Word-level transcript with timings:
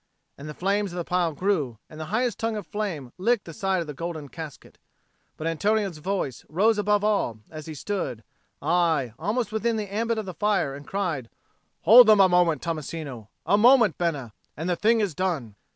And 0.35 0.49
the 0.49 0.55
flames 0.55 0.91
of 0.91 0.97
the 0.97 1.03
pile 1.03 1.31
grew, 1.33 1.77
and 1.87 1.99
the 1.99 2.05
highest 2.05 2.39
tongue 2.39 2.55
of 2.57 2.65
flame 2.65 3.13
licked 3.19 3.45
the 3.45 3.53
side 3.53 3.81
of 3.81 3.85
the 3.85 3.93
golden 3.93 4.29
casket. 4.29 4.79
But 5.37 5.45
Antonio's 5.45 5.99
voice 5.99 6.43
rose 6.49 6.79
above 6.79 7.03
all, 7.03 7.37
as 7.51 7.67
he 7.67 7.75
stood, 7.75 8.23
aye, 8.63 9.13
almost 9.19 9.51
within 9.51 9.75
the 9.75 9.93
ambit 9.93 10.17
of 10.17 10.25
the 10.25 10.33
fire, 10.33 10.73
and 10.73 10.87
cried, 10.87 11.29
"Hold 11.81 12.07
them 12.07 12.19
a 12.19 12.27
moment, 12.27 12.63
Tommasino 12.63 13.27
a 13.45 13.59
moment, 13.59 13.99
Bena 13.99 14.33
and 14.57 14.67
the 14.67 14.75
thing 14.75 15.01
is 15.01 15.13
done!" 15.13 15.53